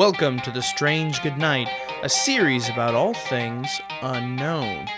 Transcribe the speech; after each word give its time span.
Welcome 0.00 0.40
to 0.40 0.50
The 0.50 0.62
Strange 0.62 1.22
Good 1.22 1.36
Night, 1.36 1.68
a 2.02 2.08
series 2.08 2.70
about 2.70 2.94
all 2.94 3.12
things 3.12 3.82
unknown. 4.00 4.88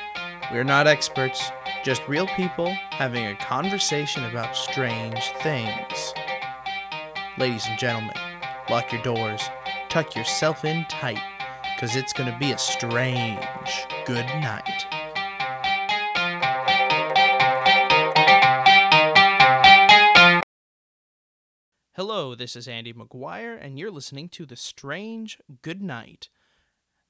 We're 0.52 0.62
not 0.62 0.86
experts, 0.86 1.50
just 1.82 2.06
real 2.06 2.28
people 2.28 2.72
having 2.90 3.26
a 3.26 3.34
conversation 3.34 4.24
about 4.26 4.54
strange 4.54 5.32
things. 5.42 6.14
Ladies 7.36 7.66
and 7.66 7.76
gentlemen, 7.80 8.14
lock 8.70 8.92
your 8.92 9.02
doors, 9.02 9.42
tuck 9.88 10.14
yourself 10.14 10.64
in 10.64 10.84
tight, 10.84 11.18
because 11.74 11.96
it's 11.96 12.12
going 12.12 12.32
to 12.32 12.38
be 12.38 12.52
a 12.52 12.58
strange 12.58 13.44
good 14.06 14.26
night. 14.26 14.86
Hello, 22.04 22.34
this 22.34 22.56
is 22.56 22.66
Andy 22.66 22.92
McGuire, 22.92 23.56
and 23.60 23.78
you're 23.78 23.88
listening 23.88 24.28
to 24.30 24.44
The 24.44 24.56
Strange 24.56 25.38
Good 25.62 25.80
Night. 25.80 26.28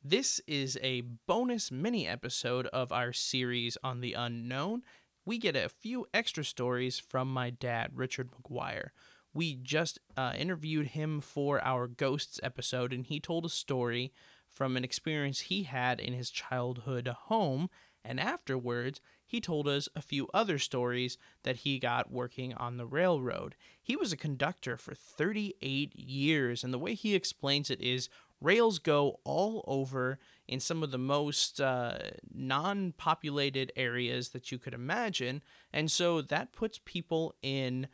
This 0.05 0.39
is 0.47 0.79
a 0.83 1.01
bonus 1.27 1.71
mini 1.71 2.07
episode 2.07 2.67
of 2.75 2.93
our 2.93 3.15
series 3.15 3.79
on 3.83 4.03
the 4.03 4.13
unknown. 4.13 4.83
We 5.25 5.39
get 5.39 5.57
a 5.57 5.71
few 5.71 6.05
extra 6.13 6.45
stories 6.45 6.99
from 6.99 7.33
my 7.33 7.49
dad, 7.49 7.93
Richard 7.95 8.29
McGuire. 8.33 8.89
We 9.33 9.55
just 9.55 9.99
uh, 10.15 10.35
interviewed 10.37 10.89
him 10.89 11.23
for 11.23 11.65
our 11.65 11.87
Ghosts 11.87 12.39
episode, 12.43 12.93
and 12.93 13.07
he 13.07 13.19
told 13.19 13.47
a 13.47 13.49
story 13.49 14.13
from 14.47 14.77
an 14.77 14.85
experience 14.85 15.41
he 15.41 15.63
had 15.63 16.01
in 16.01 16.13
his 16.13 16.29
childhood 16.29 17.09
home. 17.09 17.71
And 18.05 18.19
afterwards, 18.19 19.01
he 19.25 19.41
told 19.41 19.69
us 19.69 19.89
a 19.95 20.03
few 20.03 20.29
other 20.35 20.59
stories 20.59 21.17
that 21.45 21.59
he 21.59 21.79
got 21.79 22.11
working 22.11 22.53
on 22.55 22.77
the 22.77 22.87
railroad. 22.87 23.55
He 23.81 23.97
was 23.97 24.13
a 24.13 24.17
conductor 24.17 24.77
for 24.77 24.95
38 24.95 25.95
years, 25.97 26.65
and 26.65 26.75
the 26.75 26.79
way 26.79 26.95
he 26.95 27.15
explains 27.15 27.71
it 27.71 27.81
is 27.81 28.09
rails 28.41 28.79
go 28.79 29.21
all 29.25 29.65
over 29.67 30.19
in 30.49 30.61
some 30.61 30.83
of 30.83 30.91
the 30.91 30.99
most 30.99 31.61
uh, 31.61 31.97
non 32.33 32.93
populated 32.93 33.73
areas 33.77 34.31
that 34.31 34.51
you 34.51 34.59
could 34.59 34.75
imagine. 34.75 35.43
And 35.73 35.91
so 35.91 36.21
that 36.23 36.53
puts 36.53 36.81
people 36.85 37.35
in 37.41 37.87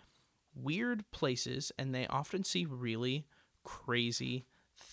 weird 0.55 1.09
places, 1.11 1.70
and 1.78 1.95
they 1.95 2.06
often 2.06 2.45
see 2.45 2.65
really 2.65 3.27
crazy 3.62 4.47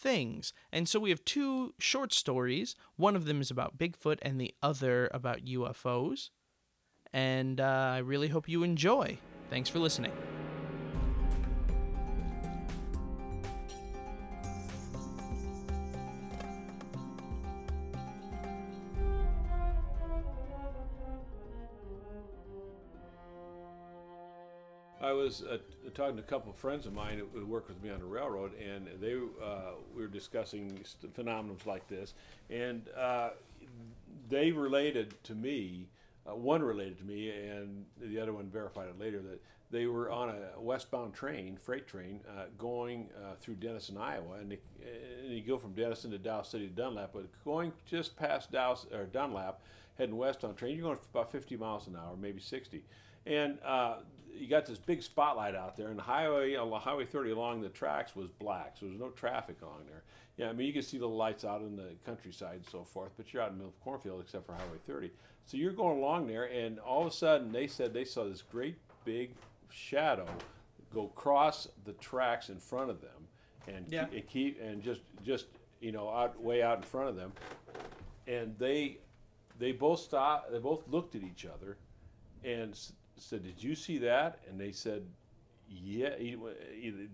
things. 0.06 0.54
And 0.72 0.88
so 0.88 1.00
we 1.00 1.10
have 1.10 1.26
two 1.26 1.74
short 1.80 2.14
stories. 2.14 2.76
One 2.96 3.16
of 3.16 3.26
them 3.26 3.42
is 3.42 3.50
about 3.50 3.80
Bigfoot, 3.80 4.20
and 4.22 4.40
the 4.40 4.54
other 4.62 5.10
about 5.12 5.44
UFOs. 5.46 6.30
And 7.12 7.60
uh, 7.60 7.94
I 7.96 7.98
really 7.98 8.28
hope 8.28 8.48
you 8.48 8.62
enjoy. 8.62 9.18
Thanks 9.50 9.68
for 9.68 9.80
listening. 9.80 10.12
I 25.02 25.12
was 25.14 25.42
uh, 25.42 25.58
talking 25.96 26.18
to 26.18 26.22
a 26.22 26.26
couple 26.26 26.52
of 26.52 26.58
friends 26.58 26.86
of 26.86 26.94
mine 26.94 27.22
who 27.34 27.46
work 27.46 27.68
with 27.68 27.82
me 27.82 27.90
on 27.90 28.00
the 28.00 28.06
railroad, 28.06 28.52
and 28.60 28.88
they 29.02 29.14
uh, 29.14 29.72
we 29.96 30.02
were 30.02 30.08
discussing 30.08 30.80
phenomena 31.14 31.56
like 31.66 31.88
this, 31.88 32.14
and 32.50 32.84
uh, 32.96 33.30
they 34.30 34.52
related 34.52 35.16
to 35.24 35.34
me. 35.34 35.88
Uh, 36.28 36.36
one 36.36 36.64
related 36.64 36.98
to 36.98 37.04
me, 37.04 37.30
and 37.30 37.86
the 38.02 38.20
other 38.20 38.34
one 38.34 38.50
verified 38.50 38.88
it 38.88 39.00
later 39.00 39.22
that 39.22 39.40
they 39.70 39.86
were 39.86 40.10
on 40.10 40.30
a 40.30 40.60
westbound 40.60 41.14
train, 41.14 41.56
freight 41.56 41.88
train, 41.88 42.20
uh, 42.30 42.46
going 42.58 43.10
uh, 43.18 43.36
through 43.40 43.56
Denison, 43.56 43.98
Iowa, 43.98 44.34
and, 44.40 44.52
they, 44.52 44.60
and 45.24 45.34
you 45.34 45.42
go 45.42 45.58
from 45.58 45.74
Denison 45.74 46.12
to 46.12 46.18
Dow 46.18 46.42
City 46.42 46.68
to 46.68 46.74
Dunlap, 46.74 47.12
but 47.14 47.26
going 47.44 47.72
just 47.86 48.16
past 48.16 48.52
Dow 48.52 48.78
or 48.92 49.06
Dunlap, 49.06 49.62
heading 49.98 50.18
west 50.18 50.44
on 50.44 50.56
train, 50.56 50.76
you're 50.76 50.86
going 50.86 50.98
about 51.14 51.32
50 51.32 51.58
miles 51.58 51.88
an 51.88 51.96
hour, 51.96 52.16
maybe 52.18 52.40
60 52.42 52.84
and 53.26 53.58
uh, 53.66 53.96
you 54.34 54.48
got 54.48 54.66
this 54.66 54.78
big 54.78 55.02
spotlight 55.02 55.56
out 55.56 55.78
there, 55.78 55.88
and 55.88 55.98
the 55.98 56.04
highway, 56.04 56.56
Highway 56.56 57.06
30 57.06 57.32
along 57.32 57.62
the 57.62 57.70
tracks 57.70 58.16
was 58.16 58.30
black, 58.30 58.76
so 58.80 58.86
there's 58.86 59.00
no 59.00 59.10
traffic 59.10 59.62
along 59.62 59.86
there. 59.88 60.04
Yeah, 60.38 60.50
I 60.50 60.54
mean 60.54 60.68
you 60.68 60.74
can 60.74 60.82
see 60.82 60.98
the 60.98 61.08
lights 61.08 61.46
out 61.46 61.62
in 61.62 61.76
the 61.78 61.96
countryside 62.06 62.56
and 62.58 62.66
so 62.70 62.84
forth, 62.84 63.12
but 63.16 63.34
you're 63.34 63.42
out 63.42 63.50
in 63.52 63.54
the 63.58 63.64
middle 63.64 63.74
of 63.76 63.84
cornfield 63.84 64.22
except 64.22 64.46
for 64.46 64.52
Highway 64.54 64.78
30. 64.86 65.12
So 65.46 65.58
you're 65.58 65.72
going 65.72 65.98
along 65.98 66.28
there, 66.28 66.44
and 66.52 66.80
all 66.80 67.02
of 67.02 67.08
a 67.08 67.16
sudden 67.16 67.52
they 67.52 67.68
said 67.68 67.94
they 67.94 68.06
saw 68.06 68.26
this 68.26 68.42
great 68.42 68.78
big 69.06 69.32
shadow 69.70 70.28
go 70.94 71.06
across 71.06 71.68
the 71.86 71.94
tracks 71.94 72.50
in 72.50 72.60
front 72.60 72.90
of 72.90 73.02
them, 73.02 73.28
and 73.68 73.86
Yeah. 73.90 74.06
keep, 74.06 74.14
and 74.14 74.28
keep 74.28 74.62
and 74.62 74.82
just 74.84 75.02
just 75.24 75.46
you 75.80 75.92
know 75.94 76.10
out 76.10 76.40
way 76.42 76.62
out 76.62 76.78
in 76.78 76.84
front 76.84 77.10
of 77.10 77.16
them, 77.16 77.32
and 78.28 78.58
they 78.60 78.98
they 79.58 79.72
both 79.72 80.00
stopped. 80.00 80.52
They 80.52 80.60
both 80.60 80.88
looked 80.88 81.16
at 81.16 81.24
each 81.24 81.46
other, 81.46 81.78
and 82.44 82.72
s- 82.72 82.94
said, 83.18 83.44
"Did 83.44 83.62
you 83.64 83.76
see 83.76 83.98
that?" 84.00 84.40
And 84.50 84.60
they 84.60 84.72
said, 84.72 85.08
"Yeah." 85.68 86.16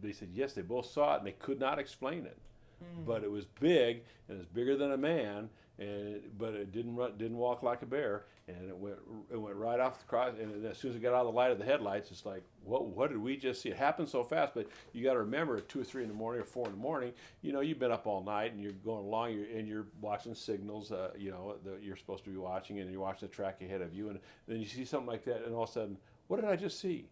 They 0.02 0.14
said, 0.14 0.30
"Yes." 0.34 0.54
They 0.54 0.62
both 0.62 0.88
saw 0.88 1.16
it, 1.16 1.20
and 1.20 1.28
they 1.28 1.34
could 1.34 1.60
not 1.60 1.80
explain 1.80 2.26
it. 2.26 2.38
Hmm. 2.80 3.04
But 3.06 3.24
it 3.24 3.32
was 3.32 3.46
big, 3.46 4.04
and 4.28 4.40
it's 4.40 4.50
bigger 4.50 4.76
than 4.76 4.92
a 4.92 4.98
man, 4.98 5.50
and 5.82 6.08
it, 6.16 6.38
but 6.38 6.54
it 6.54 6.72
didn't 6.72 6.96
run, 6.96 7.18
didn't 7.18 7.38
walk 7.38 7.64
like 7.64 7.82
a 7.82 7.86
bear, 7.88 8.26
and 8.48 8.70
it 8.70 8.78
went 8.78 8.98
it 9.32 9.38
went 9.38 9.56
right 9.56 9.80
off 9.80 10.00
the 10.00 10.06
cross. 10.06 10.34
And 10.40 10.64
as 10.66 10.78
soon 10.78 10.92
as 10.92 10.98
it 10.98 11.02
got 11.02 11.14
out 11.14 11.26
of 11.26 11.34
the 11.34 11.38
light 11.38 11.52
of 11.52 11.58
the 11.58 11.66
headlights, 11.66 12.12
it's 12.12 12.26
like, 12.26 12.44
what 12.64 12.86
what 12.86 13.10
did 13.10 13.18
we 13.18 13.36
just 13.36 13.62
see? 13.62 13.70
It 13.70 13.78
happened 13.78 14.08
so 14.08 14.24
fast, 14.24 14.54
but 14.54 14.68
you 14.94 15.04
got 15.04 15.14
to 15.14 15.20
remember, 15.20 15.58
at 15.58 15.68
two 15.68 15.82
or 15.82 15.84
three 15.84 16.04
in 16.04 16.10
the 16.10 16.16
morning 16.16 16.42
or 16.42 16.46
four 16.46 16.68
in 16.68 16.72
the 16.72 16.78
morning, 16.78 17.14
you 17.42 17.52
know, 17.52 17.62
you've 17.62 17.80
been 17.80 17.92
up 17.92 18.06
all 18.06 18.24
night 18.24 18.54
and 18.54 18.62
you're 18.62 18.74
going 18.74 19.06
along, 19.06 19.34
you're, 19.34 19.58
and 19.58 19.68
you're 19.68 19.88
watching 20.02 20.36
signals, 20.36 20.92
uh, 20.92 21.10
you 21.18 21.32
know, 21.32 21.56
that 21.66 21.82
you're 21.82 21.98
supposed 21.98 22.24
to 22.26 22.30
be 22.30 22.38
watching, 22.38 22.80
and 22.80 22.92
you're 22.92 23.02
watching 23.02 23.28
the 23.28 23.34
track 23.34 23.62
ahead 23.62 23.82
of 23.82 23.94
you, 23.94 24.10
and 24.10 24.20
then 24.48 24.60
you 24.60 24.68
see 24.68 24.86
something 24.86 25.08
like 25.08 25.26
that, 25.26 25.46
and 25.46 25.56
all 25.56 25.64
of 25.64 25.70
a 25.70 25.74
sudden, 25.74 25.98
what 26.28 26.40
did 26.40 26.50
I 26.50 26.56
just 26.56 26.80
see? 26.80 27.08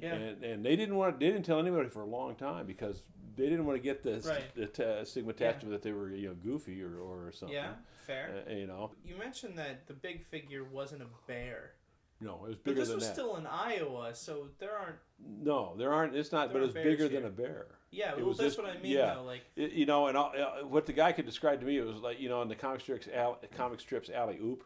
Yeah. 0.00 0.14
And, 0.14 0.42
and 0.42 0.64
they 0.64 0.76
didn't 0.76 0.96
want 0.96 1.20
they 1.20 1.26
didn't 1.26 1.44
tell 1.44 1.60
anybody 1.60 1.88
for 1.88 2.02
a 2.02 2.06
long 2.06 2.34
time 2.36 2.66
because 2.66 3.02
they 3.36 3.48
didn't 3.48 3.66
want 3.66 3.76
to 3.76 3.82
get 3.82 4.02
the, 4.02 4.20
Right. 4.28 4.54
the 4.54 4.66
t- 4.66 5.04
stigma 5.04 5.30
attached 5.30 5.58
Yeah. 5.62 5.66
to 5.66 5.70
that 5.70 5.82
they 5.82 5.92
were 5.92 6.10
you 6.10 6.28
know 6.28 6.34
goofy 6.34 6.82
or, 6.82 6.98
or 6.98 7.32
something. 7.32 7.54
Yeah, 7.56 7.74
fair. 8.06 8.44
Uh, 8.48 8.52
you 8.52 8.66
know, 8.66 8.92
You 9.04 9.16
mentioned 9.16 9.58
that 9.58 9.86
the 9.86 9.94
big 9.94 10.24
figure 10.26 10.64
wasn't 10.64 11.02
a 11.02 11.06
bear. 11.26 11.72
no, 12.20 12.44
it 12.44 12.48
was 12.48 12.56
bigger. 12.56 12.76
But 12.80 12.86
this 12.86 12.94
was 12.94 13.04
that. 13.06 13.12
still 13.14 13.36
in 13.36 13.46
Iowa, 13.46 14.14
so 14.14 14.48
there 14.58 14.76
aren't. 14.76 14.96
no, 15.18 15.74
there 15.76 15.92
aren't. 15.92 16.14
It's 16.16 16.32
not, 16.32 16.48
but 16.52 16.56
aren't 16.62 16.66
it's 16.66 16.74
bigger 16.74 17.08
bears 17.08 17.10
than 17.12 17.24
a 17.26 17.30
bear. 17.30 17.66
Yeah, 17.90 18.10
It 18.12 18.16
well, 18.18 18.26
was 18.28 18.38
that's 18.38 18.56
just- 18.56 18.58
what 18.66 18.76
I 18.76 18.80
mean, 18.80 18.92
yeah. 18.92 19.14
though. 19.14 19.22
Like, 19.22 19.42
It- 19.56 19.72
you 19.72 19.86
know, 19.86 20.08
and 20.08 20.16
all, 20.16 20.32
uh, 20.36 20.66
what 20.66 20.86
the 20.86 20.92
guy 20.92 21.12
could 21.12 21.26
describe 21.26 21.60
to 21.60 21.66
me 21.66 21.78
it 21.78 21.84
was 21.86 21.98
like 22.00 22.18
you 22.20 22.28
know 22.28 22.42
in 22.42 22.48
the 22.48 22.56
comic 22.56 22.80
strips, 22.80 23.06
al- 23.12 23.40
comic 23.52 23.78
strips 23.80 24.10
alley 24.10 24.38
oop, 24.42 24.64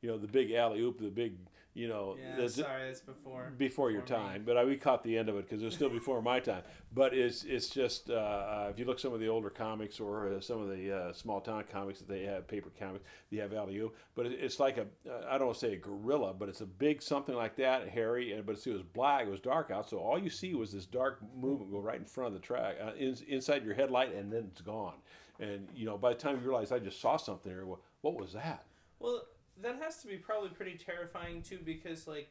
you 0.00 0.08
know 0.10 0.16
the 0.18 0.26
big 0.28 0.52
alley 0.52 0.80
oop, 0.80 0.98
the 1.00 1.08
big 1.10 1.36
you 1.74 1.88
know 1.88 2.16
yeah, 2.20 2.36
the- 2.36 2.48
sorry, 2.48 2.86
that's 2.86 3.00
before. 3.00 3.52
before 3.56 3.90
your 3.90 4.02
me. 4.02 4.06
time, 4.06 4.42
but 4.44 4.56
I, 4.56 4.64
we 4.64 4.76
caught 4.76 5.02
the 5.02 5.16
end 5.16 5.28
of 5.28 5.36
it 5.36 5.48
because 5.48 5.62
it 5.62 5.64
was 5.64 5.74
still 5.74 5.88
before 5.88 6.20
my 6.20 6.38
time. 6.40 6.62
But 6.94 7.14
it's 7.14 7.44
it's 7.44 7.68
just 7.68 8.10
uh, 8.10 8.14
uh, 8.14 8.68
if 8.70 8.78
you 8.78 8.84
look 8.84 8.98
some 8.98 9.14
of 9.14 9.20
the 9.20 9.28
older 9.28 9.50
comics 9.50 9.98
or 9.98 10.34
uh, 10.34 10.40
some 10.40 10.60
of 10.60 10.68
the 10.68 10.94
uh, 10.94 11.12
small 11.12 11.40
town 11.40 11.64
comics 11.70 11.98
that 12.00 12.08
they 12.08 12.24
have 12.24 12.46
paper 12.46 12.70
comics, 12.78 13.04
they 13.30 13.38
have 13.38 13.52
alley 13.52 13.80
but 14.14 14.26
it, 14.26 14.32
it's 14.40 14.60
like 14.60 14.76
a 14.76 14.86
uh, 15.08 15.26
I 15.28 15.38
don't 15.38 15.46
want 15.46 15.58
to 15.58 15.66
say 15.66 15.72
a 15.74 15.78
gorilla, 15.78 16.34
but 16.34 16.48
it's 16.48 16.60
a 16.60 16.66
big 16.66 17.02
something 17.02 17.34
like 17.34 17.56
that, 17.56 17.88
hairy, 17.88 18.32
and 18.32 18.44
but 18.44 18.64
it 18.64 18.70
was 18.70 18.82
black, 18.82 19.26
it 19.26 19.30
was 19.30 19.40
dark 19.40 19.70
out, 19.70 19.88
so 19.88 19.98
all 19.98 20.18
you 20.18 20.30
see 20.30 20.54
was 20.54 20.72
this 20.72 20.86
dark 20.86 21.20
movement 21.34 21.70
go 21.70 21.78
right 21.78 21.98
in 21.98 22.04
front 22.04 22.28
of 22.28 22.34
the 22.34 22.46
track, 22.46 22.76
uh, 22.82 22.92
in, 22.98 23.16
inside 23.28 23.64
your 23.64 23.74
headlight, 23.74 24.14
and 24.14 24.32
then 24.32 24.48
it's 24.50 24.60
gone. 24.60 24.94
And 25.40 25.68
you 25.74 25.86
know, 25.86 25.96
by 25.96 26.10
the 26.10 26.18
time 26.18 26.36
you 26.36 26.48
realize 26.48 26.70
I 26.70 26.78
just 26.78 27.00
saw 27.00 27.16
something 27.16 27.50
there, 27.50 27.64
well, 27.64 27.80
what 28.02 28.14
was 28.14 28.32
that? 28.34 28.64
Well, 28.98 29.24
that 29.60 29.76
has 29.82 29.98
to 30.02 30.06
be 30.08 30.16
probably 30.16 30.48
pretty 30.50 30.76
terrifying 30.78 31.42
too, 31.42 31.58
because 31.64 32.06
like 32.06 32.30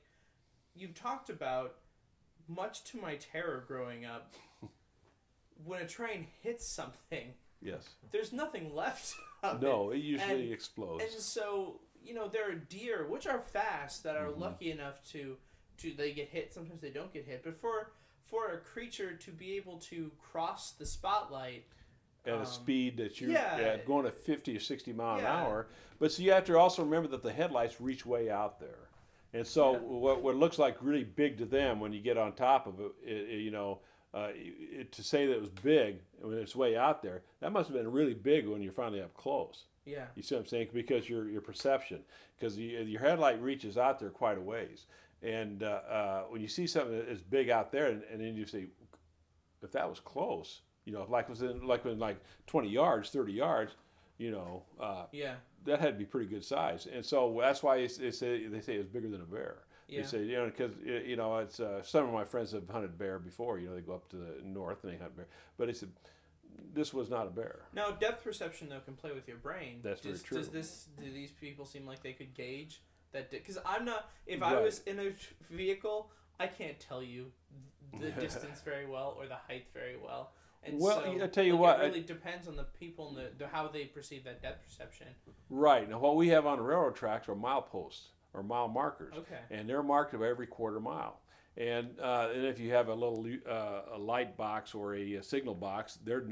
you've 0.76 0.94
talked 0.96 1.30
about, 1.30 1.76
much 2.48 2.84
to 2.86 3.00
my 3.00 3.16
terror 3.16 3.64
growing 3.68 4.06
up, 4.06 4.34
when 5.64 5.82
a 5.82 5.88
train 5.88 6.28
hits 6.42 6.68
something, 6.68 7.34
Yes. 7.62 7.88
there's 8.12 8.34
nothing 8.34 8.74
left. 8.76 9.14
Of 9.44 9.62
No, 9.62 9.92
it. 9.92 9.98
it 9.98 10.02
usually 10.04 10.44
And- 10.46 10.54
explodes. 10.54 11.04
And 11.04 11.22
so 11.22 11.80
you 12.04 12.14
know 12.16 12.28
there 12.28 12.50
are 12.52 12.56
deer 12.56 13.08
which 13.08 13.28
are 13.28 13.40
fast 13.42 14.04
that 14.04 14.16
are 14.18 14.28
Mm-hmm. 14.28 14.42
lucky 14.42 14.72
enough 14.72 15.04
to 15.12 15.38
to 15.78 15.94
they 15.94 16.12
get 16.14 16.30
hit. 16.30 16.54
Sometimes 16.54 16.82
they 16.82 16.90
don't 16.92 17.12
get 17.14 17.26
hit, 17.26 17.44
but 17.44 17.60
for 17.60 17.92
for 18.26 18.50
a 18.54 18.58
creature 18.60 19.16
to 19.18 19.32
be 19.32 19.54
able 19.58 19.78
to 19.80 20.12
cross 20.20 20.72
the 20.74 20.86
spotlight. 20.86 21.66
At 22.26 22.34
Um, 22.34 22.42
a 22.42 22.46
speed 22.46 22.98
that 22.98 23.20
you're 23.20 23.32
yeah. 23.32 23.56
at 23.56 23.86
going 23.86 24.06
at 24.06 24.14
50 24.14 24.56
or 24.56 24.60
60 24.60 24.94
mile 24.94 25.20
an 25.20 25.26
hour. 25.26 25.68
But 26.00 26.12
so 26.12 26.22
you 26.24 26.32
have 26.32 26.46
to 26.46 26.58
also 26.58 26.84
remember 26.84 27.08
that 27.10 27.24
the 27.24 27.32
headlights 27.34 27.82
reach 27.82 28.06
way 28.06 28.30
out 28.30 28.60
there. 28.60 28.90
And 29.34 29.46
so 29.48 29.74
Yeah. 29.74 29.80
what, 29.80 30.22
what 30.22 30.36
looks 30.36 30.60
like 30.60 30.78
really 30.82 31.04
big 31.04 31.38
to 31.40 31.46
them 31.46 31.80
when 31.80 31.94
you 31.94 32.02
get 32.02 32.18
on 32.18 32.34
top 32.34 32.68
of 32.68 32.80
it, 32.80 32.92
it, 33.04 33.30
it, 33.30 33.40
you 33.42 33.52
know, 33.52 33.80
uh, 34.14 34.30
it, 34.34 34.92
to 34.92 35.04
say 35.04 35.26
that 35.26 35.34
it 35.34 35.40
was 35.40 35.50
big 35.50 36.02
when 36.20 36.38
it's 36.38 36.56
way 36.56 36.76
out 36.76 37.02
there, 37.02 37.22
that 37.40 37.52
must 37.52 37.70
have 37.70 37.78
been 37.78 37.90
really 37.92 38.14
big 38.14 38.46
when 38.48 38.62
you're 38.62 38.74
finally 38.74 39.02
up 39.02 39.14
close. 39.14 39.64
Yeah. 39.86 40.06
You 40.16 40.22
see 40.22 40.36
what 40.36 40.42
I'm 40.42 40.48
saying? 40.48 40.68
Because 40.74 41.10
your 41.10 41.28
your 41.30 41.42
perception, 41.42 42.04
because 42.38 42.58
your 42.60 43.00
headlight 43.02 43.42
reaches 43.42 43.78
out 43.78 44.00
there 44.00 44.10
quite 44.12 44.38
a 44.38 44.42
ways, 44.42 44.86
and 45.24 45.64
uh, 45.64 45.68
uh, 45.90 46.22
when 46.30 46.42
you 46.42 46.48
see 46.48 46.68
something 46.68 47.02
that's 47.08 47.22
big 47.22 47.50
out 47.50 47.72
there, 47.72 47.88
and, 47.88 48.04
and 48.12 48.22
then 48.22 48.36
you 48.36 48.46
say, 48.46 48.68
if 49.64 49.72
that 49.72 49.90
was 49.90 50.00
close, 50.00 50.62
You 50.86 50.94
know, 50.94 51.06
like 51.10 51.30
within 51.30 51.66
like 51.66 51.84
within 51.86 52.00
like 52.00 52.18
20 52.48 52.70
yards, 52.70 53.10
30 53.10 53.34
yards, 53.34 53.74
you 54.18 54.32
know, 54.32 54.64
uh, 54.80 55.06
Yeah. 55.12 55.36
that 55.66 55.80
had 55.80 55.94
to 55.94 56.00
be 56.00 56.06
pretty 56.06 56.28
good 56.28 56.44
size. 56.44 56.88
And 56.92 57.06
so 57.06 57.38
that's 57.40 57.62
why 57.62 57.78
they 57.78 57.88
say 58.12 58.48
they 58.48 58.62
say 58.62 58.76
it's 58.76 58.90
bigger 58.90 59.10
than 59.10 59.22
a 59.22 59.26
bear. 59.26 59.60
Yeah. 59.88 60.02
They 60.02 60.08
say 60.08 60.24
you 60.24 60.38
know 60.38 60.46
because 60.46 60.72
you 60.84 61.16
know 61.18 61.38
it's 61.38 61.60
uh, 61.60 61.84
some 61.84 62.06
of 62.08 62.14
my 62.14 62.24
friends 62.24 62.52
have 62.54 62.68
hunted 62.70 62.98
bear 62.98 63.20
before. 63.20 63.60
You 63.60 63.70
know 63.70 63.76
they 63.76 63.82
go 63.82 63.94
up 63.94 64.10
to 64.10 64.16
the 64.16 64.42
north 64.44 64.84
and 64.84 64.94
they 64.94 64.98
hunt 64.98 65.16
bear, 65.16 65.28
but 65.58 65.70
it's 65.70 65.84
a, 65.84 65.88
this 66.74 66.94
was 66.94 67.10
not 67.10 67.28
a 67.28 67.30
bear. 67.30 67.64
Now, 67.74 67.92
depth 67.92 68.24
perception 68.24 68.70
though 68.70 68.80
can 68.80 68.96
play 68.96 69.12
with 69.12 69.28
your 69.28 69.38
brain. 69.38 69.82
That's 69.84 70.02
very 70.02 70.18
true. 70.18 70.38
Does 70.38 70.50
this 70.50 70.88
do 71.00 71.12
these 71.12 71.32
people 71.32 71.66
seem 71.66 71.86
like 71.86 72.02
they 72.02 72.14
could 72.14 72.34
gauge 72.34 72.82
that? 73.12 73.30
Because 73.30 73.58
I'm 73.66 73.86
not. 73.86 74.10
If 74.26 74.42
I 74.42 74.60
was 74.60 74.80
in 74.88 74.98
a 75.00 75.12
vehicle, 75.54 76.10
I 76.40 76.48
can't 76.48 76.80
tell 76.80 77.04
you 77.04 77.32
the 78.00 78.12
distance 78.20 78.62
very 78.62 78.88
well 78.88 79.16
or 79.20 79.28
the 79.28 79.36
height 79.36 79.66
very 79.74 79.98
well. 80.04 80.32
And 80.64 80.80
Well, 80.80 81.02
so, 81.04 81.24
I 81.24 81.28
tell 81.28 81.44
you 81.44 81.54
like, 81.54 81.62
what, 81.62 81.80
it 81.80 81.84
I- 81.84 81.86
really 81.88 82.02
depends 82.02 82.48
on 82.48 82.56
the 82.56 82.66
people 82.80 83.10
and 83.10 83.18
the, 83.18 83.32
the 83.38 83.48
how 83.48 83.68
they 83.68 83.86
perceive 83.86 84.24
that 84.26 84.42
depth 84.42 84.66
perception. 84.66 85.08
Right 85.50 85.90
now, 85.90 86.00
what 86.00 86.16
we 86.16 86.28
have 86.30 86.46
on 86.46 86.58
the 86.58 86.64
railroad 86.64 86.96
tracks 86.96 87.28
are 87.30 87.36
mile 87.36 87.62
posts 87.64 88.10
or 88.34 88.44
mile 88.44 88.68
markers. 88.68 89.14
Okay. 89.18 89.40
and 89.50 89.68
they're 89.68 89.84
marked 89.84 90.14
every 90.14 90.48
quarter 90.48 90.80
mile. 90.80 91.20
And, 91.58 92.00
uh, 92.00 92.30
and 92.34 92.46
if 92.46 92.60
you 92.60 92.72
have 92.72 92.88
a 92.88 92.94
little 92.94 93.28
uh, 93.50 93.96
a 93.96 93.98
light 93.98 94.38
box 94.38 94.74
or 94.74 94.96
a, 94.96 95.18
uh 95.18 95.22
signal 95.22 95.54
box, 95.54 96.00
they're 96.06 96.24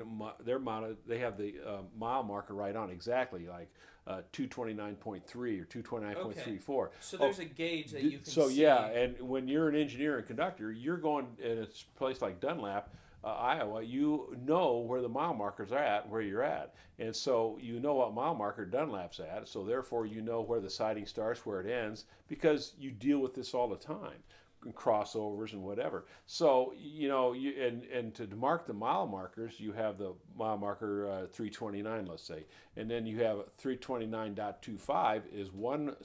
they're 0.45 0.59
mounted. 0.59 0.95
They 1.05 1.17
have 1.19 1.37
the 1.37 1.55
uh, 1.67 1.81
mile 1.97 2.23
marker 2.23 2.53
right 2.53 2.73
on 2.73 2.89
exactly, 2.89 3.45
like 3.45 3.69
uh, 4.07 4.21
two 4.31 4.47
twenty 4.47 4.73
nine 4.73 4.95
point 4.95 5.27
three 5.27 5.59
or 5.59 5.65
two 5.65 5.81
twenty 5.81 6.05
nine 6.05 6.15
point 6.15 6.39
three 6.39 6.57
four. 6.57 6.91
So 7.01 7.17
there's 7.17 7.39
a 7.39 7.45
gauge 7.45 7.91
that 7.91 8.01
you 8.03 8.19
can. 8.19 8.25
So 8.25 8.47
see. 8.47 8.61
yeah, 8.61 8.85
and 8.85 9.19
when 9.21 9.49
you're 9.49 9.67
an 9.67 9.75
engineer 9.75 10.19
and 10.19 10.25
conductor, 10.25 10.71
you're 10.71 10.97
going 10.97 11.27
in 11.37 11.63
a 11.63 11.67
place 11.97 12.21
like 12.21 12.39
Dunlap, 12.39 12.93
uh, 13.24 13.27
Iowa. 13.27 13.81
You 13.83 14.38
know 14.45 14.77
where 14.77 15.01
the 15.01 15.10
mile 15.10 15.33
markers 15.33 15.71
are 15.71 15.77
at, 15.77 16.07
where 16.10 16.21
you're 16.21 16.44
at, 16.44 16.74
and 16.98 17.16
so 17.16 17.57
you 17.62 17.80
know 17.80 17.95
what 17.95 18.13
mile 18.13 18.36
marker 18.36 18.66
Dunlap's 18.66 19.19
at. 19.19 19.48
So 19.48 19.63
therefore, 19.63 20.06
you 20.06 20.21
know 20.21 20.42
where 20.42 20.60
the 20.60 20.69
siding 20.69 21.06
starts, 21.06 21.45
where 21.45 21.62
it 21.62 21.69
ends, 21.69 22.06
because 22.27 22.74
you 22.80 22.92
deal 22.92 23.19
with 23.19 23.33
this 23.33 23.54
all 23.54 23.68
the 23.68 23.75
time, 23.75 24.24
and 24.63 24.75
crossovers 24.75 25.54
and 25.54 25.63
whatever. 25.63 26.06
So 26.25 26.74
you 26.77 27.07
know, 27.07 27.33
you 27.33 27.54
and 27.62 27.83
and 27.86 28.13
to 28.16 28.27
mark 28.36 28.68
the 28.68 28.74
mile 28.74 29.07
markers, 29.07 29.60
you 29.60 29.72
have 29.74 29.98
the 29.98 30.13
mile 30.38 30.57
marker 30.57 31.07
uh, 31.07 31.27
329, 31.31 32.06
let's 32.06 32.24
say, 32.24 32.45
and 32.75 32.89
then 32.89 33.06
you 33.06 33.22
have 33.24 33.38
329.25 33.62 35.22
is 35.33 35.51
one 35.51 35.95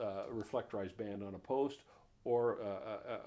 uh, 0.00 0.24
reflectorized 0.32 0.96
band 0.96 1.22
on 1.22 1.34
a 1.34 1.38
post 1.38 1.80
or 2.24 2.58
uh, 2.62 2.66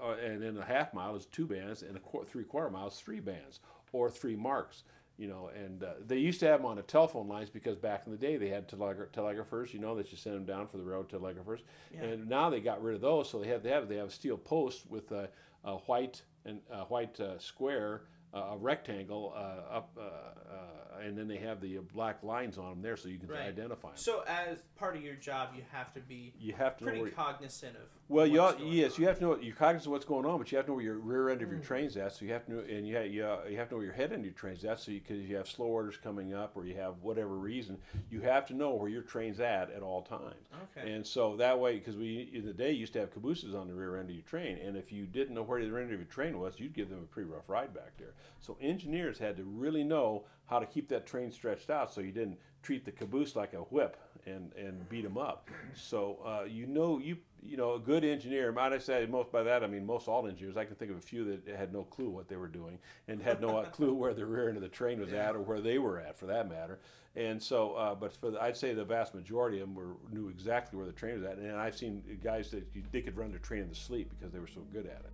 uh, 0.06 0.10
uh, 0.10 0.16
and 0.24 0.42
then 0.42 0.56
a 0.56 0.64
half 0.64 0.94
mile 0.94 1.16
is 1.16 1.26
two 1.26 1.46
bands, 1.46 1.82
and 1.82 1.96
a 1.96 2.00
qu- 2.00 2.24
three 2.24 2.44
quarter 2.44 2.70
mile 2.70 2.88
is 2.88 2.94
three 2.94 3.20
bands 3.20 3.60
or 3.92 4.10
three 4.10 4.36
marks. 4.36 4.84
You 5.18 5.28
know, 5.28 5.50
and 5.56 5.82
uh, 5.82 5.94
they 6.06 6.18
used 6.18 6.40
to 6.40 6.46
have 6.46 6.60
them 6.60 6.66
on 6.66 6.76
the 6.76 6.82
telephone 6.82 7.26
lines 7.26 7.48
because 7.48 7.76
back 7.76 8.02
in 8.04 8.12
the 8.12 8.18
day 8.18 8.36
they 8.36 8.48
had 8.50 8.68
telegra- 8.68 9.10
telegraphers. 9.12 9.72
You 9.72 9.80
know, 9.80 9.94
that 9.96 10.10
you 10.12 10.18
send 10.18 10.36
them 10.36 10.44
down 10.44 10.66
for 10.66 10.76
the 10.76 10.82
railroad 10.84 11.08
telegraphers, 11.08 11.60
and 12.02 12.28
now 12.28 12.50
they 12.50 12.60
got 12.60 12.82
rid 12.82 12.94
of 12.96 13.00
those. 13.00 13.30
So 13.30 13.38
they 13.40 13.48
have 13.48 13.62
they 13.62 13.70
have 13.70 13.88
they 13.88 13.96
have 13.96 14.08
a 14.08 14.10
steel 14.10 14.36
post 14.36 14.84
with 14.90 15.12
a, 15.12 15.28
a 15.64 15.76
white 15.76 16.20
and 16.44 16.60
a 16.70 16.84
white 16.84 17.18
uh, 17.18 17.38
square, 17.38 18.02
a 18.36 18.56
rectangle 18.56 19.32
uh, 19.36 19.74
up, 19.76 19.90
uh, 19.98 20.02
uh, 20.02 21.00
and 21.02 21.16
then 21.16 21.28
they 21.28 21.36
have 21.36 21.60
the 21.60 21.76
black 21.92 22.22
lines 22.22 22.56
on 22.58 22.70
them 22.70 22.82
there, 22.82 22.96
so 22.96 23.08
you 23.08 23.18
can 23.18 23.28
Right. 23.28 23.42
identify 23.48 23.88
them. 23.88 23.96
So 23.96 24.24
as 24.26 24.62
part 24.76 24.96
of 24.96 25.02
your 25.02 25.14
job, 25.14 25.50
you 25.54 25.62
have 25.70 25.92
to 25.94 26.00
be 26.00 26.32
You 26.38 26.54
have 26.54 26.76
to 26.78 26.84
pretty 26.84 27.10
cognizant 27.10 27.76
of. 27.76 27.82
Well, 28.08 28.26
you 28.26 28.40
all, 28.40 28.52
going 28.52 28.72
yes, 28.72 28.94
on. 28.94 29.00
you 29.02 29.08
have 29.08 29.18
to 29.18 29.24
know 29.24 29.36
you're 29.40 29.54
cognizant 29.54 29.86
of 29.88 29.92
what's 29.92 30.04
going 30.04 30.24
on, 30.24 30.38
but 30.38 30.50
you 30.50 30.56
have 30.56 30.66
to 30.66 30.70
know 30.70 30.76
where 30.76 30.84
your 30.84 30.94
rear 30.98 31.28
end 31.28 31.42
of 31.42 31.48
Mm. 31.48 31.52
your 31.52 31.60
train's 31.60 31.96
at. 31.96 32.12
So 32.12 32.24
you 32.24 32.32
have 32.32 32.46
to 32.46 32.52
know, 32.52 32.60
and 32.60 32.86
you 32.86 32.96
have, 32.96 33.06
you, 33.08 33.26
uh, 33.26 33.44
you 33.50 33.56
have 33.58 33.68
to 33.68 33.74
know 33.74 33.78
where 33.78 33.86
your 33.86 33.94
head 33.94 34.12
end 34.12 34.20
of 34.20 34.24
your 34.26 34.34
train's 34.34 34.64
at. 34.64 34.78
So 34.80 34.92
because 34.92 35.18
you, 35.28 35.36
have 35.36 35.48
slow 35.48 35.66
orders 35.66 35.96
coming 35.96 36.32
up, 36.32 36.56
or 36.56 36.64
you 36.64 36.76
have 36.76 37.02
whatever 37.02 37.36
reason, 37.36 37.78
you 38.10 38.20
have 38.22 38.46
to 38.46 38.54
know 38.54 38.74
where 38.74 38.88
your 38.88 39.02
train's 39.02 39.40
at 39.40 39.70
at 39.70 39.82
all 39.82 40.02
times. 40.02 40.48
Okay. 40.76 40.92
And 40.92 41.06
so 41.06 41.36
that 41.36 41.58
way, 41.58 41.78
because 41.78 41.96
we 41.96 42.30
in 42.32 42.46
the 42.46 42.54
day 42.54 42.70
used 42.72 42.92
to 42.94 43.00
have 43.00 43.10
cabooses 43.12 43.54
on 43.54 43.66
the 43.68 43.74
rear 43.74 43.96
end 43.98 44.08
of 44.08 44.14
your 44.14 44.24
train, 44.24 44.56
and 44.58 44.76
if 44.76 44.92
you 44.92 45.04
didn't 45.04 45.34
know 45.34 45.42
where 45.42 45.62
the 45.62 45.70
rear 45.70 45.82
end 45.82 45.92
of 45.92 45.98
your 45.98 46.06
train 46.08 46.38
was, 46.38 46.58
you'd 46.60 46.74
give 46.74 46.88
them 46.88 47.00
a 47.00 47.06
pretty 47.06 47.28
rough 47.28 47.48
ride 47.50 47.74
back 47.74 47.96
there. 47.98 48.14
So 48.40 48.56
engineers 48.60 49.18
had 49.18 49.36
to 49.36 49.44
really 49.44 49.84
know 49.84 50.24
how 50.46 50.58
to 50.58 50.66
keep 50.66 50.88
that 50.88 51.06
train 51.06 51.30
stretched 51.30 51.70
out, 51.70 51.92
so 51.92 52.00
you 52.00 52.12
didn't 52.12 52.38
treat 52.62 52.84
the 52.84 52.92
caboose 52.92 53.36
like 53.36 53.52
a 53.52 53.58
whip 53.58 53.96
and 54.26 54.52
and 54.54 54.88
beat 54.88 55.02
them 55.02 55.18
up. 55.18 55.48
So 55.74 56.18
uh, 56.24 56.44
you 56.44 56.66
know 56.66 56.98
you 56.98 57.16
you 57.42 57.56
know 57.56 57.74
a 57.74 57.78
good 57.78 58.04
engineer. 58.04 58.52
Might 58.52 58.72
I 58.72 58.78
say 58.78 59.06
most 59.06 59.30
by 59.30 59.42
that 59.42 59.62
I 59.62 59.66
mean 59.66 59.84
most 59.84 60.08
all 60.08 60.26
engineers. 60.26 60.56
I 60.56 60.64
can 60.64 60.76
think 60.76 60.90
of 60.90 60.98
a 60.98 61.00
few 61.00 61.24
that 61.24 61.56
had 61.56 61.72
no 61.72 61.84
clue 61.84 62.10
what 62.10 62.28
they 62.28 62.36
were 62.36 62.48
doing 62.48 62.78
and 63.08 63.22
had 63.22 63.40
no 63.40 63.62
clue 63.72 63.94
where 63.94 64.14
the 64.14 64.26
rear 64.26 64.48
end 64.48 64.56
of 64.56 64.62
the 64.62 64.68
train 64.68 65.00
was 65.00 65.12
at 65.12 65.34
or 65.34 65.40
where 65.40 65.60
they 65.60 65.78
were 65.78 66.00
at 66.00 66.16
for 66.16 66.26
that 66.26 66.48
matter. 66.48 66.80
And 67.16 67.42
so, 67.42 67.72
uh, 67.72 67.94
but 67.94 68.12
for 68.12 68.30
the, 68.30 68.42
I'd 68.42 68.56
say 68.56 68.74
the 68.74 68.84
vast 68.84 69.14
majority 69.14 69.60
of 69.60 69.68
them 69.68 69.74
were 69.74 69.96
knew 70.12 70.28
exactly 70.28 70.76
where 70.76 70.86
the 70.86 70.92
train 70.92 71.14
was 71.14 71.24
at. 71.24 71.38
And 71.38 71.56
I've 71.56 71.76
seen 71.76 72.02
guys 72.22 72.50
that 72.50 72.66
they 72.92 73.00
could 73.00 73.16
run 73.16 73.32
the 73.32 73.38
train 73.38 73.62
in 73.62 73.68
the 73.70 73.74
sleep 73.74 74.10
because 74.10 74.32
they 74.32 74.38
were 74.38 74.46
so 74.46 74.60
good 74.72 74.86
at 74.86 75.00
it. 75.00 75.12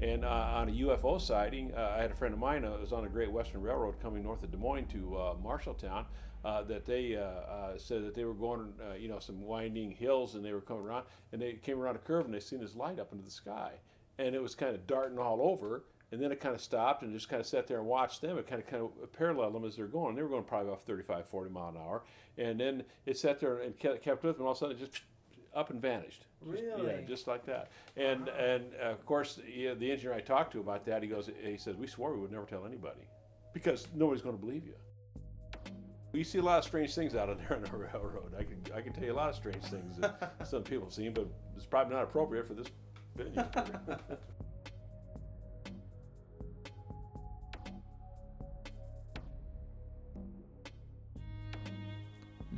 And 0.00 0.24
uh, 0.24 0.28
on 0.28 0.68
a 0.68 0.72
UFO 0.72 1.20
sighting, 1.20 1.72
uh, 1.76 1.94
I 1.96 2.02
had 2.02 2.12
a 2.12 2.14
friend 2.14 2.32
of 2.32 2.38
mine 2.38 2.64
uh, 2.64 2.76
was 2.80 2.92
on 2.92 3.04
a 3.04 3.08
Great 3.08 3.30
Western 3.32 3.62
Railroad 3.62 3.98
coming 4.00 4.22
north 4.22 4.44
of 4.44 4.50
Des 4.52 4.56
Moines 4.56 4.86
to 4.92 5.16
uh, 5.16 5.34
Marshalltown. 5.34 6.04
Uh, 6.44 6.62
that 6.62 6.86
they 6.86 7.16
uh, 7.16 7.76
said 7.76 8.04
that 8.04 8.14
they 8.14 8.24
were 8.24 8.32
going, 8.32 8.72
you 8.96 9.08
know, 9.08 9.18
some 9.18 9.42
winding 9.42 9.90
hills, 9.90 10.36
and 10.36 10.44
they 10.44 10.52
were 10.52 10.60
coming 10.60 10.84
around, 10.84 11.04
and 11.32 11.42
they 11.42 11.54
came 11.54 11.80
around 11.80 11.96
a 11.96 11.98
curve, 11.98 12.26
and 12.26 12.32
they 12.32 12.38
seen 12.38 12.60
this 12.60 12.76
light 12.76 13.00
up 13.00 13.10
into 13.10 13.24
the 13.24 13.30
sky, 13.30 13.72
and 14.20 14.36
it 14.36 14.40
was 14.40 14.54
kind 14.54 14.72
of 14.72 14.86
darting 14.86 15.18
all 15.18 15.42
over, 15.42 15.82
and 16.12 16.22
then 16.22 16.30
it 16.30 16.38
kind 16.38 16.54
of 16.54 16.60
stopped 16.60 17.02
and 17.02 17.12
just 17.12 17.28
kind 17.28 17.40
of 17.40 17.46
sat 17.46 17.66
there 17.66 17.78
and 17.78 17.86
watched 17.88 18.22
them. 18.22 18.38
It 18.38 18.46
kind 18.46 18.62
of 18.62 18.68
kind 18.68 18.84
of 18.84 19.12
paralleled 19.12 19.52
them 19.52 19.64
as 19.64 19.74
they're 19.74 19.88
going. 19.88 20.14
They 20.14 20.22
were 20.22 20.28
going 20.28 20.44
probably 20.44 20.68
about 20.68 20.86
35, 20.86 21.26
40 21.26 21.50
mile 21.50 21.70
an 21.70 21.76
hour, 21.76 22.04
and 22.38 22.58
then 22.58 22.84
it 23.04 23.18
sat 23.18 23.40
there 23.40 23.58
and 23.58 23.76
kept, 23.76 24.02
kept 24.02 24.22
with 24.22 24.36
them, 24.36 24.42
and 24.42 24.46
all 24.46 24.52
of 24.52 24.58
a 24.58 24.60
sudden 24.60 24.76
it 24.76 24.78
just 24.78 25.02
up 25.58 25.70
and 25.70 25.82
vanished. 25.82 26.24
Just- 26.50 26.62
yeah, 26.62 26.74
Really? 26.76 27.04
just 27.06 27.26
like 27.26 27.44
that. 27.46 27.70
And 27.96 28.28
and 28.28 28.64
uh, 28.80 28.90
of 28.90 29.04
course, 29.04 29.40
yeah, 29.52 29.74
the 29.74 29.90
engineer 29.90 30.14
I 30.14 30.20
talked 30.20 30.52
to 30.52 30.60
about 30.60 30.86
that, 30.86 31.02
he 31.02 31.08
goes, 31.08 31.28
he 31.42 31.56
says, 31.56 31.76
we 31.76 31.86
swore 31.88 32.14
we 32.14 32.20
would 32.20 32.30
never 32.32 32.46
tell 32.46 32.64
anybody 32.64 33.00
because 33.52 33.88
nobody's 33.94 34.22
going 34.22 34.36
to 34.38 34.40
believe 34.40 34.64
you. 34.64 34.74
You 36.12 36.24
see 36.24 36.38
a 36.38 36.42
lot 36.42 36.58
of 36.58 36.64
strange 36.64 36.94
things 36.94 37.14
out 37.14 37.28
on 37.28 37.38
there 37.38 37.54
on 37.56 37.62
the 37.62 37.70
railroad. 37.76 38.32
I 38.38 38.44
can 38.44 38.62
I 38.74 38.80
can 38.80 38.92
tell 38.92 39.04
you 39.04 39.12
a 39.12 39.14
lot 39.22 39.28
of 39.28 39.34
strange 39.34 39.64
things 39.64 39.98
that 39.98 40.34
some 40.48 40.62
people 40.62 40.84
have 40.86 40.94
seen, 40.94 41.12
but 41.12 41.26
it's 41.56 41.66
probably 41.66 41.94
not 41.94 42.04
appropriate 42.04 42.46
for 42.46 42.54
this 42.54 42.68
venue. 43.16 43.42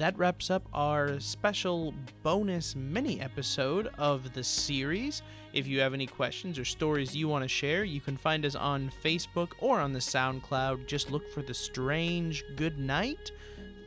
That 0.01 0.17
wraps 0.17 0.49
up 0.49 0.67
our 0.73 1.21
special 1.21 1.93
bonus 2.23 2.75
mini 2.75 3.21
episode 3.21 3.91
of 3.99 4.33
the 4.33 4.43
series. 4.43 5.21
If 5.53 5.67
you 5.67 5.79
have 5.81 5.93
any 5.93 6.07
questions 6.07 6.59
or 6.59 6.65
stories 6.65 7.15
you 7.15 7.29
want 7.29 7.45
to 7.45 7.49
share, 7.49 7.85
you 7.85 8.01
can 8.01 8.17
find 8.17 8.47
us 8.47 8.55
on 8.55 8.91
Facebook 9.05 9.51
or 9.59 9.79
on 9.79 9.93
the 9.93 9.99
SoundCloud. 9.99 10.87
Just 10.87 11.11
look 11.11 11.31
for 11.31 11.43
The 11.43 11.53
Strange 11.53 12.45
Good 12.57 12.79
Night. 12.79 13.31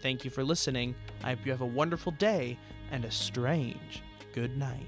Thank 0.04 0.24
you 0.24 0.30
for 0.30 0.44
listening. 0.44 0.94
I 1.24 1.30
hope 1.30 1.48
you 1.48 1.52
have 1.52 1.62
a 1.62 1.66
wonderful 1.66 2.12
day 2.12 2.60
and 2.92 3.06
a 3.06 3.12
strange 3.12 4.04
good 4.34 4.56
night. 4.56 4.86